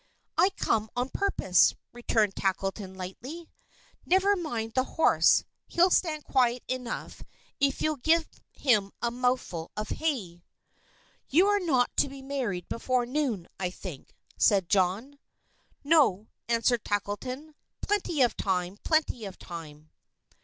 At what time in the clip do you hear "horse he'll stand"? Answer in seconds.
4.97-6.23